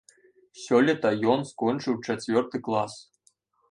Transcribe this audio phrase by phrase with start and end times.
[0.63, 2.93] Сёлета ён скончыў чацвёрты клас.